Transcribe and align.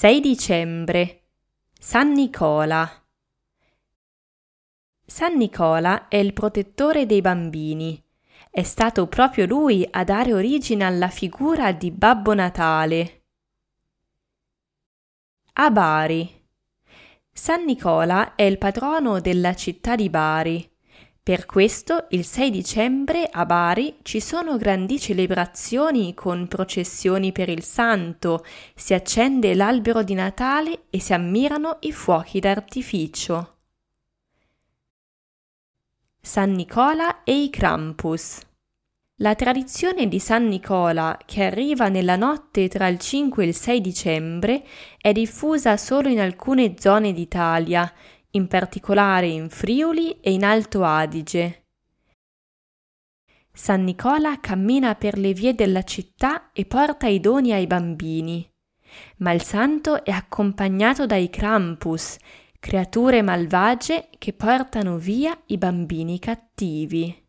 6 0.00 0.20
dicembre 0.20 1.24
San 1.78 2.12
Nicola 2.12 2.90
San 5.04 5.36
Nicola 5.36 6.08
è 6.08 6.16
il 6.16 6.32
protettore 6.32 7.04
dei 7.04 7.20
bambini. 7.20 8.02
È 8.50 8.62
stato 8.62 9.08
proprio 9.08 9.44
lui 9.44 9.86
a 9.90 10.02
dare 10.02 10.32
origine 10.32 10.84
alla 10.84 11.08
figura 11.08 11.72
di 11.72 11.90
Babbo 11.90 12.32
Natale. 12.32 13.24
A 15.52 15.70
Bari. 15.70 16.48
San 17.30 17.64
Nicola 17.64 18.34
è 18.36 18.44
il 18.44 18.56
patrono 18.56 19.20
della 19.20 19.54
città 19.54 19.96
di 19.96 20.08
Bari. 20.08 20.69
Per 21.30 21.46
questo 21.46 22.06
il 22.08 22.24
6 22.24 22.50
dicembre 22.50 23.28
a 23.30 23.46
Bari 23.46 23.98
ci 24.02 24.18
sono 24.18 24.56
grandi 24.56 24.98
celebrazioni 24.98 26.12
con 26.12 26.48
processioni 26.48 27.30
per 27.30 27.48
il 27.48 27.62
santo, 27.62 28.44
si 28.74 28.94
accende 28.94 29.54
l'albero 29.54 30.02
di 30.02 30.14
Natale 30.14 30.86
e 30.90 30.98
si 30.98 31.12
ammirano 31.12 31.76
i 31.82 31.92
fuochi 31.92 32.40
d'artificio. 32.40 33.58
San 36.20 36.50
Nicola 36.50 37.22
e 37.22 37.44
i 37.44 37.48
Krampus. 37.48 38.40
La 39.18 39.36
tradizione 39.36 40.08
di 40.08 40.18
San 40.18 40.48
Nicola, 40.48 41.16
che 41.26 41.44
arriva 41.44 41.88
nella 41.88 42.16
notte 42.16 42.66
tra 42.66 42.88
il 42.88 42.98
5 42.98 43.44
e 43.44 43.46
il 43.46 43.54
6 43.54 43.80
dicembre, 43.80 44.64
è 44.98 45.12
diffusa 45.12 45.76
solo 45.76 46.08
in 46.08 46.18
alcune 46.18 46.74
zone 46.76 47.12
d'Italia, 47.12 47.92
in 48.32 48.46
particolare 48.46 49.26
in 49.26 49.50
Friuli 49.50 50.20
e 50.20 50.32
in 50.32 50.44
Alto 50.44 50.84
Adige. 50.84 51.64
San 53.52 53.84
Nicola 53.84 54.38
cammina 54.40 54.94
per 54.94 55.18
le 55.18 55.32
vie 55.32 55.54
della 55.54 55.82
città 55.82 56.52
e 56.52 56.64
porta 56.64 57.06
i 57.08 57.20
doni 57.20 57.52
ai 57.52 57.66
bambini. 57.66 58.48
Ma 59.18 59.32
il 59.32 59.42
santo 59.42 60.04
è 60.04 60.10
accompagnato 60.10 61.06
dai 61.06 61.28
Krampus, 61.28 62.16
creature 62.58 63.22
malvagie 63.22 64.08
che 64.18 64.32
portano 64.32 64.96
via 64.96 65.38
i 65.46 65.58
bambini 65.58 66.18
cattivi. 66.18 67.28